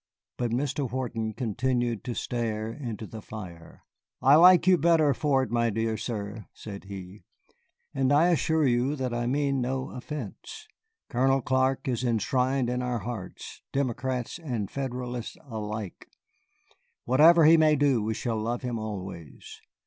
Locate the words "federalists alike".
14.71-16.07